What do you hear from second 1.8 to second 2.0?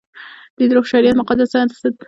دي.